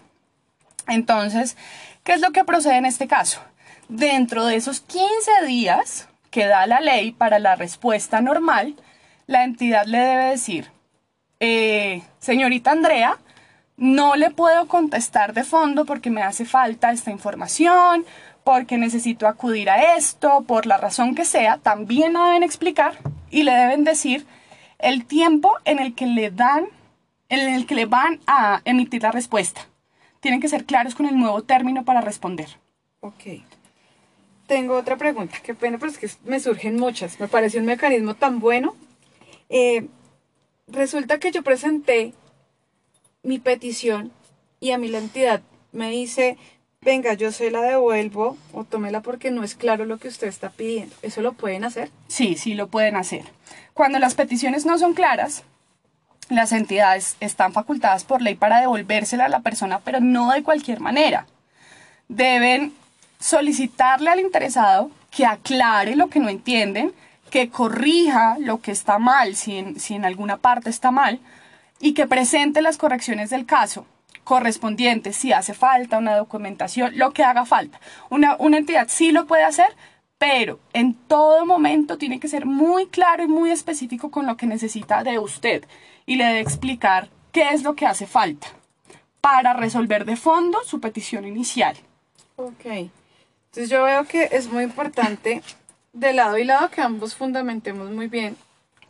Entonces, 0.87 1.57
¿qué 2.03 2.13
es 2.13 2.21
lo 2.21 2.31
que 2.31 2.43
procede 2.43 2.77
en 2.77 2.85
este 2.85 3.07
caso? 3.07 3.41
Dentro 3.87 4.45
de 4.45 4.55
esos 4.55 4.81
15 4.81 5.45
días 5.45 6.07
que 6.31 6.45
da 6.45 6.67
la 6.67 6.79
ley 6.79 7.11
para 7.11 7.39
la 7.39 7.55
respuesta 7.55 8.21
normal, 8.21 8.75
la 9.27 9.43
entidad 9.43 9.85
le 9.85 9.99
debe 9.99 10.23
decir, 10.25 10.71
eh, 11.39 12.03
señorita 12.19 12.71
Andrea, 12.71 13.17
no 13.77 14.15
le 14.15 14.29
puedo 14.29 14.67
contestar 14.67 15.33
de 15.33 15.43
fondo 15.43 15.85
porque 15.85 16.09
me 16.09 16.21
hace 16.21 16.45
falta 16.45 16.91
esta 16.91 17.11
información, 17.11 18.05
porque 18.43 18.77
necesito 18.77 19.27
acudir 19.27 19.69
a 19.69 19.95
esto, 19.95 20.43
por 20.45 20.65
la 20.65 20.77
razón 20.77 21.15
que 21.15 21.25
sea, 21.25 21.57
también 21.57 22.13
lo 22.13 22.25
deben 22.25 22.43
explicar 22.43 22.97
y 23.29 23.43
le 23.43 23.53
deben 23.53 23.83
decir 23.83 24.25
el 24.79 25.05
tiempo 25.05 25.53
en 25.65 25.79
el 25.79 25.95
que 25.95 26.07
le 26.07 26.31
dan, 26.31 26.65
en 27.29 27.53
el 27.53 27.65
que 27.65 27.75
le 27.75 27.85
van 27.85 28.19
a 28.27 28.61
emitir 28.65 29.03
la 29.03 29.11
respuesta. 29.11 29.68
Tienen 30.19 30.41
que 30.41 30.49
ser 30.49 30.65
claros 30.65 30.95
con 30.95 31.05
el 31.05 31.17
nuevo 31.17 31.43
término 31.43 31.85
para 31.85 32.01
responder. 32.01 32.49
Ok. 32.99 33.43
Tengo 34.47 34.75
otra 34.75 34.97
pregunta, 34.97 35.37
qué 35.43 35.53
pena, 35.53 35.77
pero 35.77 35.91
es 35.91 35.97
que 35.97 36.09
me 36.25 36.39
surgen 36.39 36.75
muchas. 36.75 37.19
Me 37.19 37.27
parece 37.27 37.59
un 37.59 37.65
mecanismo 37.65 38.15
tan 38.15 38.39
bueno. 38.39 38.75
Eh, 39.49 39.87
resulta 40.67 41.19
que 41.19 41.31
yo 41.31 41.43
presenté 41.43 42.13
mi 43.23 43.39
petición 43.39 44.11
y 44.59 44.71
a 44.71 44.77
mí 44.77 44.87
la 44.87 44.97
entidad 44.97 45.41
me 45.71 45.91
dice, 45.91 46.37
venga, 46.81 47.13
yo 47.13 47.31
se 47.31 47.51
la 47.51 47.61
devuelvo 47.61 48.37
o 48.53 48.63
tómela 48.63 49.01
porque 49.01 49.31
no 49.31 49.43
es 49.43 49.55
claro 49.55 49.85
lo 49.85 49.97
que 49.97 50.07
usted 50.07 50.27
está 50.27 50.49
pidiendo. 50.49 50.95
¿Eso 51.01 51.21
lo 51.21 51.33
pueden 51.33 51.63
hacer? 51.63 51.91
Sí, 52.07 52.35
sí 52.35 52.53
lo 52.55 52.67
pueden 52.67 52.95
hacer. 52.95 53.23
Cuando 53.73 53.99
las 53.99 54.15
peticiones 54.15 54.65
no 54.65 54.77
son 54.77 54.93
claras, 54.93 55.43
las 56.29 56.51
entidades 56.51 57.17
están 57.19 57.53
facultadas 57.53 58.03
por 58.03 58.21
ley 58.21 58.35
para 58.35 58.59
devolvérsela 58.59 59.25
a 59.25 59.29
la 59.29 59.41
persona, 59.41 59.79
pero 59.79 59.99
no 59.99 60.31
de 60.31 60.43
cualquier 60.43 60.79
manera. 60.79 61.25
Deben 62.07 62.73
solicitarle 63.19 64.09
al 64.09 64.19
interesado 64.19 64.91
que 65.11 65.25
aclare 65.25 65.95
lo 65.95 66.07
que 66.07 66.19
no 66.19 66.29
entienden, 66.29 66.93
que 67.29 67.49
corrija 67.49 68.37
lo 68.39 68.61
que 68.61 68.71
está 68.71 68.99
mal, 68.99 69.35
si 69.35 69.57
en, 69.57 70.05
alguna 70.05 70.37
parte 70.37 70.69
está 70.69 70.91
mal, 70.91 71.19
y 71.79 71.93
que 71.93 72.07
presente 72.07 72.61
las 72.61 72.77
correcciones 72.77 73.29
del 73.29 73.45
caso 73.45 73.85
correspondientes, 74.23 75.15
si 75.15 75.33
hace 75.33 75.55
falta 75.55 75.97
una 75.97 76.15
documentación, 76.15 76.95
lo 76.95 77.13
que 77.13 77.23
haga 77.23 77.45
falta. 77.45 77.79
Una, 78.11 78.37
entidad 78.39 78.85
sí 78.87 79.11
lo 79.11 79.25
puede 79.25 79.43
hacer, 79.43 79.75
pero 80.19 80.59
en 80.73 80.93
todo 80.93 81.47
momento 81.47 81.97
tiene 81.97 82.19
que 82.19 82.27
ser 82.27 82.45
muy 82.45 82.85
claro 82.87 83.23
y 83.23 83.27
muy 83.27 83.49
específico 83.49 84.11
con 84.11 84.27
lo 84.27 84.37
que 84.37 84.45
necesita 84.45 85.03
de 85.03 85.17
usted 85.17 85.65
y 86.09 86.15
le 86.15 86.25
debe 86.25 86.39
explicar 86.39 87.07
qué 87.31 87.49
es 87.51 87.61
lo 87.61 87.75
que 87.75 87.85
hace 87.85 88.07
falta 88.07 88.47
para 89.21 89.53
resolver 89.53 90.05
de 90.05 90.15
fondo 90.15 90.57
su 90.65 90.81
petición 90.81 91.27
inicial. 91.27 91.77
Ok. 92.35 92.65
Entonces 92.65 93.69
yo 93.69 93.83
veo 93.83 94.05
que 94.05 94.29
es 94.31 94.51
muy 94.51 94.63
importante 94.63 95.43
de 95.93 96.13
lado 96.13 96.39
y 96.39 96.45
lado 96.45 96.71
que 96.71 96.81
ambos 96.81 97.13
fundamentemos 97.13 97.91
muy 97.91 98.07
bien 98.07 98.35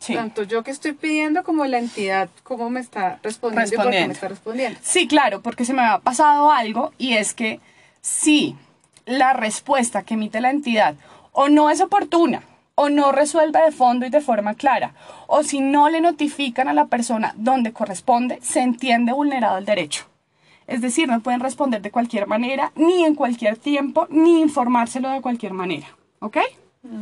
tanto 0.08 0.44
yo 0.44 0.62
que 0.62 0.70
estoy 0.70 0.92
pidiendo 0.92 1.44
como 1.44 1.66
la 1.66 1.78
entidad, 1.78 2.30
cómo 2.42 2.70
me 2.70 2.80
está 2.80 3.18
respondiendo, 3.22 3.74
y 3.74 3.76
por 3.76 3.90
qué 3.90 4.06
me 4.06 4.12
está 4.14 4.28
respondiendo. 4.28 4.78
Sí, 4.82 5.06
claro, 5.06 5.42
porque 5.42 5.66
se 5.66 5.74
me 5.74 5.82
ha 5.82 5.98
pasado 5.98 6.50
algo 6.50 6.94
y 6.96 7.18
es 7.18 7.34
que 7.34 7.60
si 8.00 8.56
la 9.04 9.34
respuesta 9.34 10.02
que 10.02 10.14
emite 10.14 10.40
la 10.40 10.48
entidad 10.48 10.94
o 11.32 11.50
no 11.50 11.68
es 11.68 11.82
oportuna, 11.82 12.42
o 12.82 12.88
no 12.88 13.12
resuelve 13.12 13.60
de 13.60 13.72
fondo 13.72 14.06
y 14.06 14.10
de 14.10 14.22
forma 14.22 14.54
clara, 14.54 14.94
o 15.26 15.42
si 15.42 15.60
no 15.60 15.90
le 15.90 16.00
notifican 16.00 16.66
a 16.66 16.72
la 16.72 16.86
persona 16.86 17.34
donde 17.36 17.74
corresponde, 17.74 18.38
se 18.40 18.60
entiende 18.60 19.12
vulnerado 19.12 19.58
el 19.58 19.66
derecho. 19.66 20.06
Es 20.66 20.80
decir, 20.80 21.06
no 21.06 21.20
pueden 21.20 21.40
responder 21.40 21.82
de 21.82 21.90
cualquier 21.90 22.26
manera, 22.26 22.72
ni 22.76 23.04
en 23.04 23.14
cualquier 23.14 23.58
tiempo, 23.58 24.06
ni 24.08 24.40
informárselo 24.40 25.10
de 25.10 25.20
cualquier 25.20 25.52
manera. 25.52 25.88
¿Ok? 26.20 26.38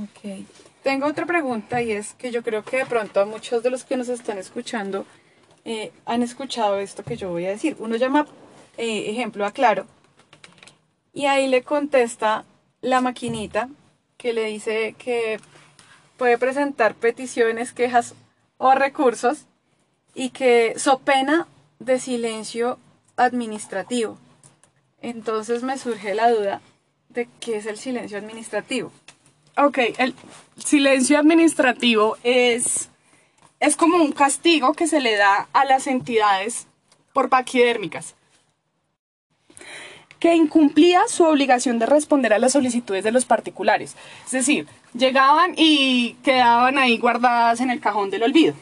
Ok. 0.03 0.47
Tengo 0.83 1.07
otra 1.07 1.27
pregunta 1.27 1.81
y 1.81 1.93
es 1.93 2.15
que 2.15 2.33
yo 2.33 2.43
creo 2.43 2.65
que 2.65 2.79
de 2.79 2.87
pronto 2.87 3.21
a 3.21 3.27
muchos 3.27 3.63
de 3.63 3.71
los 3.71 3.85
que 3.85 3.97
nos 3.97 4.09
están 4.09 4.39
escuchando 4.39 5.07
eh, 5.65 5.93
han 6.07 6.25
escuchado 6.25 6.79
esto 6.79 7.05
que 7.05 7.17
yo 7.17 7.31
voy 7.31 7.45
a 7.47 7.51
decir. 7.51 7.77
Uno 7.79 7.95
llama, 7.95 8.27
eh, 8.79 9.11
ejemplo, 9.11 9.47
a 9.47 9.53
Claro 9.53 9.87
y 11.13 11.27
ahí 11.27 11.49
le 11.49 11.63
contesta 11.63 12.45
la 12.81 13.01
maquinita 13.01 13.69
que 14.17 14.33
le 14.33 14.45
dice 14.45 14.95
que 14.99 15.41
puede 16.19 16.37
presentar 16.37 16.95
peticiones, 16.95 17.73
quejas 17.73 18.15
o 18.59 18.73
recursos 18.75 19.47
y 20.15 20.31
que 20.31 20.75
so 20.77 20.99
pena 20.99 21.47
de 21.79 21.99
silencio 21.99 22.79
administrativo. 23.17 24.19
Entonces 25.01 25.63
me 25.63 25.79
surge 25.79 26.15
la 26.15 26.31
duda 26.31 26.61
de 27.09 27.29
qué 27.41 27.57
es 27.57 27.67
el 27.67 27.79
silencio 27.79 28.19
administrativo. 28.19 28.93
Ok, 29.57 29.79
el 29.97 30.15
silencio 30.63 31.19
administrativo 31.19 32.17
es, 32.23 32.91
es 33.61 33.77
como 33.77 33.97
un 33.97 34.13
castigo 34.13 34.75
que 34.75 34.87
se 34.87 35.01
le 35.01 35.17
da 35.17 35.49
a 35.53 35.65
las 35.65 35.87
entidades 35.87 36.67
por 37.13 37.29
paquidérmicas 37.29 38.15
que 40.19 40.35
incumplía 40.35 41.03
su 41.09 41.25
obligación 41.25 41.79
de 41.79 41.87
responder 41.87 42.33
a 42.33 42.39
las 42.39 42.53
solicitudes 42.53 43.05
de 43.05 43.13
los 43.13 43.25
particulares. 43.25 43.97
Es 44.27 44.33
decir, 44.33 44.67
llegaban 44.95 45.55
y 45.57 46.15
quedaban 46.25 46.79
ahí 46.79 46.99
guardadas 46.99 47.61
en 47.61 47.71
el 47.71 47.81
cajón 47.81 48.11
del 48.11 48.25
olvido. 48.25 48.55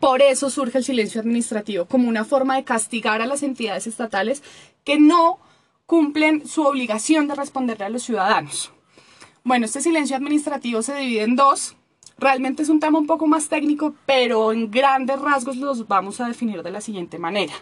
Por 0.00 0.22
eso 0.22 0.48
surge 0.48 0.78
el 0.78 0.84
silencio 0.84 1.20
administrativo, 1.20 1.84
como 1.84 2.08
una 2.08 2.24
forma 2.24 2.56
de 2.56 2.64
castigar 2.64 3.20
a 3.20 3.26
las 3.26 3.42
entidades 3.42 3.86
estatales 3.86 4.42
que 4.82 4.98
no 4.98 5.38
cumplen 5.84 6.48
su 6.48 6.62
obligación 6.62 7.28
de 7.28 7.34
responderle 7.34 7.84
a 7.84 7.90
los 7.90 8.04
ciudadanos. 8.04 8.72
Bueno, 9.44 9.66
este 9.66 9.82
silencio 9.82 10.16
administrativo 10.16 10.82
se 10.82 10.94
divide 10.94 11.22
en 11.22 11.36
dos. 11.36 11.76
Realmente 12.16 12.62
es 12.62 12.68
un 12.68 12.80
tema 12.80 12.98
un 12.98 13.06
poco 13.06 13.26
más 13.26 13.48
técnico, 13.48 13.94
pero 14.06 14.52
en 14.52 14.70
grandes 14.70 15.20
rasgos 15.20 15.56
los 15.56 15.86
vamos 15.88 16.20
a 16.20 16.28
definir 16.28 16.62
de 16.62 16.70
la 16.70 16.80
siguiente 16.80 17.18
manera. 17.18 17.52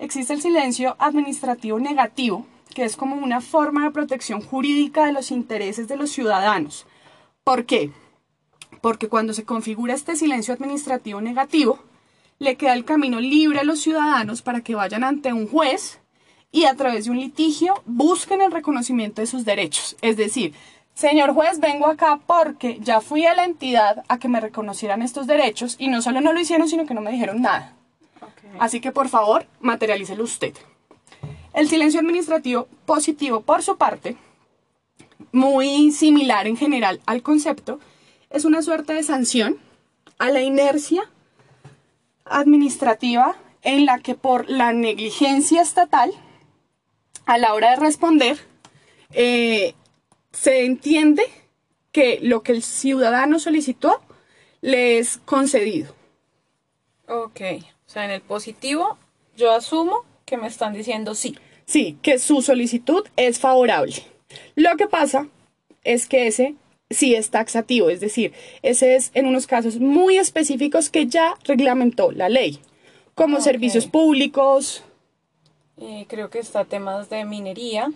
Existe 0.00 0.32
el 0.32 0.40
silencio 0.40 0.96
administrativo 0.98 1.78
negativo, 1.78 2.46
que 2.74 2.84
es 2.84 2.96
como 2.96 3.16
una 3.16 3.42
forma 3.42 3.84
de 3.84 3.90
protección 3.90 4.40
jurídica 4.40 5.04
de 5.04 5.12
los 5.12 5.30
intereses 5.30 5.88
de 5.88 5.96
los 5.96 6.10
ciudadanos. 6.10 6.86
¿Por 7.44 7.66
qué? 7.66 7.92
Porque 8.80 9.08
cuando 9.08 9.34
se 9.34 9.44
configura 9.44 9.92
este 9.92 10.16
silencio 10.16 10.54
administrativo 10.54 11.20
negativo, 11.20 11.80
le 12.38 12.56
queda 12.56 12.72
el 12.72 12.86
camino 12.86 13.20
libre 13.20 13.60
a 13.60 13.64
los 13.64 13.80
ciudadanos 13.80 14.40
para 14.40 14.62
que 14.62 14.74
vayan 14.74 15.04
ante 15.04 15.34
un 15.34 15.46
juez 15.46 16.00
y 16.50 16.64
a 16.64 16.74
través 16.76 17.04
de 17.04 17.10
un 17.10 17.20
litigio 17.20 17.74
busquen 17.84 18.40
el 18.40 18.52
reconocimiento 18.52 19.20
de 19.20 19.26
sus 19.26 19.44
derechos. 19.44 19.98
Es 20.00 20.16
decir, 20.16 20.54
Señor 20.94 21.34
juez, 21.34 21.60
vengo 21.60 21.86
acá 21.86 22.18
porque 22.26 22.78
ya 22.80 23.02
fui 23.02 23.26
a 23.26 23.34
la 23.34 23.44
entidad 23.44 24.02
a 24.08 24.18
que 24.18 24.28
me 24.28 24.40
reconocieran 24.40 25.02
estos 25.02 25.26
derechos 25.26 25.76
y 25.78 25.88
no 25.88 26.00
solo 26.00 26.22
no 26.22 26.32
lo 26.32 26.40
hicieron, 26.40 26.70
sino 26.70 26.86
que 26.86 26.94
no 26.94 27.02
me 27.02 27.12
dijeron 27.12 27.42
nada. 27.42 27.76
Así 28.58 28.80
que 28.80 28.92
por 28.92 29.08
favor, 29.08 29.46
materialícelo 29.60 30.24
usted. 30.24 30.54
El 31.52 31.68
silencio 31.68 32.00
administrativo 32.00 32.68
positivo, 32.86 33.40
por 33.40 33.62
su 33.62 33.76
parte, 33.76 34.16
muy 35.32 35.90
similar 35.92 36.46
en 36.46 36.56
general 36.56 37.00
al 37.06 37.22
concepto, 37.22 37.80
es 38.30 38.44
una 38.44 38.62
suerte 38.62 38.92
de 38.92 39.02
sanción 39.02 39.58
a 40.18 40.30
la 40.30 40.42
inercia 40.42 41.02
administrativa 42.24 43.36
en 43.62 43.86
la 43.86 43.98
que 43.98 44.14
por 44.14 44.48
la 44.48 44.72
negligencia 44.72 45.62
estatal, 45.62 46.12
a 47.26 47.38
la 47.38 47.54
hora 47.54 47.70
de 47.70 47.76
responder, 47.76 48.38
eh, 49.12 49.74
se 50.32 50.64
entiende 50.64 51.22
que 51.92 52.20
lo 52.22 52.42
que 52.42 52.52
el 52.52 52.62
ciudadano 52.62 53.38
solicitó 53.38 54.00
le 54.60 54.98
es 54.98 55.18
concedido. 55.24 55.94
Ok, 57.10 57.40
o 57.86 57.90
sea, 57.90 58.04
en 58.04 58.12
el 58.12 58.20
positivo 58.20 58.96
yo 59.36 59.50
asumo 59.52 60.04
que 60.24 60.36
me 60.36 60.46
están 60.46 60.72
diciendo 60.72 61.16
sí. 61.16 61.36
Sí, 61.66 61.98
que 62.02 62.18
su 62.20 62.40
solicitud 62.40 63.04
es 63.16 63.40
favorable. 63.40 63.94
Lo 64.54 64.76
que 64.76 64.86
pasa 64.86 65.26
es 65.82 66.06
que 66.06 66.28
ese 66.28 66.54
sí 66.88 67.16
es 67.16 67.30
taxativo, 67.30 67.90
es 67.90 68.00
decir, 68.00 68.32
ese 68.62 68.94
es 68.94 69.10
en 69.14 69.26
unos 69.26 69.46
casos 69.48 69.78
muy 69.80 70.18
específicos 70.18 70.88
que 70.88 71.06
ya 71.06 71.36
reglamentó 71.44 72.12
la 72.12 72.28
ley, 72.28 72.60
como 73.14 73.40
servicios 73.40 73.86
públicos, 73.86 74.84
Eh, 75.82 76.04
creo 76.08 76.28
que 76.28 76.38
está 76.38 76.64
temas 76.66 77.08
de 77.08 77.24
minería. 77.24 77.90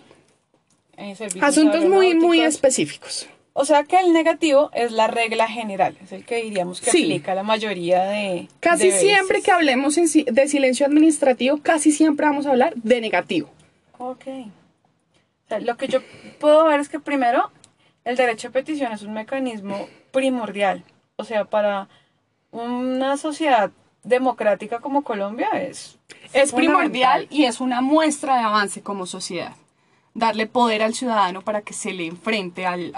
Eh, 0.97 1.15
Asuntos 1.41 1.85
muy, 1.85 2.15
muy 2.15 2.41
específicos. 2.41 3.27
O 3.57 3.63
sea 3.63 3.85
que 3.85 3.97
el 3.97 4.11
negativo 4.11 4.69
es 4.73 4.91
la 4.91 5.07
regla 5.07 5.47
general, 5.47 5.97
es 6.03 6.11
el 6.11 6.25
que 6.25 6.43
diríamos 6.43 6.81
que 6.81 6.89
aplica 6.89 7.33
la 7.33 7.43
mayoría 7.43 8.03
de... 8.03 8.49
Casi 8.59 8.91
siempre 8.91 9.41
que 9.41 9.49
hablemos 9.49 9.95
de 9.95 10.47
silencio 10.49 10.85
administrativo, 10.85 11.61
casi 11.63 11.93
siempre 11.93 12.25
vamos 12.25 12.45
a 12.45 12.49
hablar 12.49 12.73
de 12.75 12.99
negativo. 12.99 13.49
Ok. 13.97 14.27
O 14.27 15.47
sea, 15.47 15.59
lo 15.61 15.77
que 15.77 15.87
yo 15.87 16.01
puedo 16.37 16.65
ver 16.65 16.81
es 16.81 16.89
que 16.89 16.99
primero, 16.99 17.49
el 18.03 18.17
derecho 18.17 18.49
a 18.49 18.51
petición 18.51 18.91
es 18.91 19.03
un 19.03 19.13
mecanismo 19.13 19.87
primordial. 20.11 20.83
O 21.15 21.23
sea, 21.23 21.45
para 21.45 21.87
una 22.51 23.15
sociedad 23.15 23.71
democrática 24.03 24.79
como 24.79 25.05
Colombia 25.05 25.47
es... 25.53 25.97
Es 26.33 26.51
primordial 26.51 27.27
y 27.29 27.45
es 27.45 27.61
una 27.61 27.79
muestra 27.79 28.35
de 28.35 28.43
avance 28.43 28.81
como 28.81 29.05
sociedad. 29.05 29.53
Darle 30.15 30.47
poder 30.47 30.81
al 30.81 30.95
ciudadano 30.95 31.41
para 31.41 31.61
que 31.61 31.73
se 31.73 31.93
le 31.93 32.07
enfrente 32.07 32.65
al, 32.65 32.91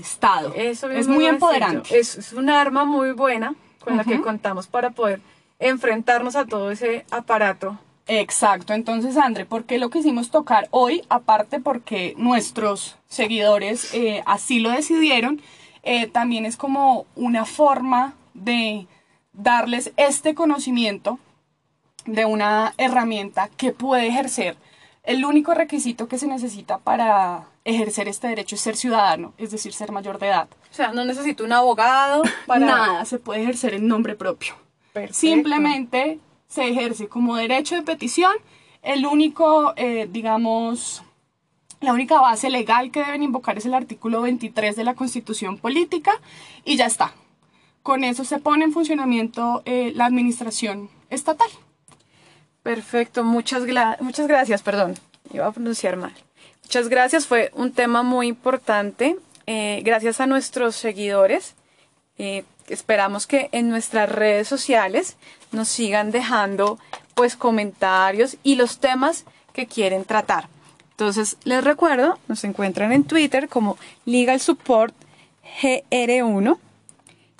Estado. 0.00 0.52
Eso 0.56 0.90
es 0.90 1.06
muy 1.06 1.26
empoderante. 1.26 1.96
Es, 1.96 2.16
es, 2.16 2.32
un 2.32 2.50
arma 2.50 2.84
muy 2.84 3.12
buena 3.12 3.54
con 3.78 3.96
la 3.96 4.02
que 4.02 4.20
contamos 4.20 4.66
para 4.66 4.90
poder 4.90 5.20
enfrentarnos 5.60 6.34
a 6.34 6.44
todo 6.46 6.72
ese 6.72 7.06
aparato. 7.10 7.78
Exacto, 8.08 8.72
entonces 8.72 9.16
André, 9.16 9.46
¿por 9.46 9.64
qué 9.64 9.78
lo 9.78 9.90
quisimos 9.90 10.30
tocar 10.30 10.68
hoy? 10.70 11.02
Aparte 11.08 11.58
porque 11.58 12.14
nuestros 12.16 12.96
seguidores 13.08 13.92
eh, 13.94 14.22
así 14.26 14.60
lo 14.60 14.70
decidieron, 14.70 15.42
eh, 15.82 16.06
también 16.06 16.46
es 16.46 16.56
como 16.56 17.06
una 17.16 17.44
forma 17.44 18.14
de 18.34 18.86
darles 19.32 19.92
este 19.96 20.34
conocimiento 20.34 21.18
de 22.06 22.24
una 22.26 22.74
herramienta 22.78 23.48
que 23.56 23.72
puede 23.72 24.06
ejercer. 24.06 24.56
El 25.06 25.24
único 25.24 25.54
requisito 25.54 26.08
que 26.08 26.18
se 26.18 26.26
necesita 26.26 26.78
para 26.78 27.46
ejercer 27.64 28.08
este 28.08 28.26
derecho 28.26 28.56
es 28.56 28.60
ser 28.60 28.76
ciudadano, 28.76 29.34
es 29.38 29.52
decir, 29.52 29.72
ser 29.72 29.92
mayor 29.92 30.18
de 30.18 30.26
edad. 30.26 30.48
O 30.68 30.74
sea, 30.74 30.92
no 30.92 31.04
necesito 31.04 31.44
un 31.44 31.52
abogado 31.52 32.24
para... 32.46 32.66
Nada, 32.66 33.04
se 33.04 33.20
puede 33.20 33.42
ejercer 33.42 33.74
en 33.74 33.86
nombre 33.86 34.16
propio. 34.16 34.54
Simplemente 35.12 36.18
se 36.48 36.68
ejerce 36.68 37.06
como 37.06 37.36
derecho 37.36 37.76
de 37.76 37.82
petición. 37.82 38.32
El 38.82 39.06
único, 39.06 39.74
eh, 39.76 40.08
digamos, 40.10 41.04
la 41.80 41.92
única 41.92 42.20
base 42.20 42.50
legal 42.50 42.90
que 42.90 43.04
deben 43.04 43.22
invocar 43.22 43.58
es 43.58 43.66
el 43.66 43.74
artículo 43.74 44.22
23 44.22 44.74
de 44.74 44.82
la 44.82 44.94
Constitución 44.94 45.58
Política 45.58 46.20
y 46.64 46.76
ya 46.76 46.86
está. 46.86 47.14
Con 47.84 48.02
eso 48.02 48.24
se 48.24 48.38
pone 48.38 48.64
en 48.64 48.72
funcionamiento 48.72 49.62
eh, 49.66 49.92
la 49.94 50.06
administración 50.06 50.90
estatal. 51.10 51.48
Perfecto, 52.66 53.22
muchas, 53.22 53.62
muchas 54.00 54.26
gracias, 54.26 54.60
perdón, 54.60 54.96
iba 55.32 55.46
a 55.46 55.52
pronunciar 55.52 55.94
mal. 55.94 56.12
Muchas 56.64 56.88
gracias, 56.88 57.24
fue 57.24 57.52
un 57.54 57.70
tema 57.70 58.02
muy 58.02 58.26
importante. 58.26 59.16
Eh, 59.46 59.82
gracias 59.84 60.20
a 60.20 60.26
nuestros 60.26 60.74
seguidores. 60.74 61.54
Eh, 62.18 62.42
esperamos 62.66 63.28
que 63.28 63.50
en 63.52 63.68
nuestras 63.68 64.10
redes 64.10 64.48
sociales 64.48 65.16
nos 65.52 65.68
sigan 65.68 66.10
dejando 66.10 66.80
pues 67.14 67.36
comentarios 67.36 68.36
y 68.42 68.56
los 68.56 68.80
temas 68.80 69.26
que 69.52 69.68
quieren 69.68 70.04
tratar. 70.04 70.48
Entonces, 70.90 71.36
les 71.44 71.62
recuerdo, 71.62 72.18
nos 72.26 72.42
encuentran 72.42 72.90
en 72.90 73.04
Twitter 73.04 73.48
como 73.48 73.78
Legal 74.06 74.40
Support 74.40 74.92
GR1 75.62 76.58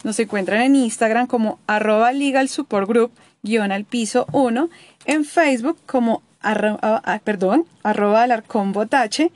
nos 0.06 0.20
encuentran 0.20 0.60
en 0.60 0.76
Instagram 0.76 1.26
como 1.26 1.58
arroba 1.66 2.12
legal 2.12 2.48
support 2.48 2.88
group 2.88 3.10
guion 3.46 3.72
al 3.72 3.84
piso 3.84 4.26
1, 4.32 4.68
en 5.06 5.24
Facebook 5.24 5.78
como 5.86 6.22
arroba, 6.40 6.78
ah, 6.82 7.02
ah, 7.04 7.20
perdón, 7.24 7.64
arroba 7.82 8.26
botache 8.66 9.32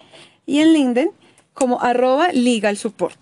y 0.47 0.61
en 0.61 0.73
LinkedIn 0.73 1.11
como 1.55 1.81
arroba 1.81 2.33
legal 2.33 2.77
support. 2.77 3.17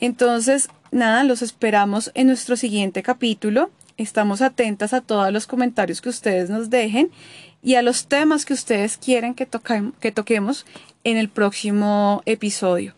Entonces, 0.00 0.68
nada, 0.90 1.24
los 1.24 1.42
esperamos 1.42 2.10
en 2.14 2.26
nuestro 2.26 2.56
siguiente 2.56 3.02
capítulo. 3.02 3.70
Estamos 3.96 4.42
atentas 4.42 4.92
a 4.92 5.00
todos 5.00 5.32
los 5.32 5.46
comentarios 5.46 6.00
que 6.00 6.08
ustedes 6.08 6.50
nos 6.50 6.70
dejen 6.70 7.10
y 7.62 7.76
a 7.76 7.82
los 7.82 8.06
temas 8.06 8.44
que 8.44 8.54
ustedes 8.54 8.96
quieren 8.96 9.34
que, 9.34 9.48
que 10.00 10.12
toquemos 10.12 10.66
en 11.04 11.16
el 11.16 11.28
próximo 11.28 12.22
episodio. 12.26 12.94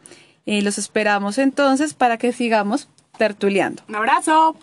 Eh, 0.46 0.62
los 0.62 0.78
esperamos 0.78 1.38
entonces 1.38 1.94
para 1.94 2.18
que 2.18 2.32
sigamos 2.32 2.88
tertuleando. 3.18 3.82
Un 3.88 3.96
abrazo. 3.96 4.56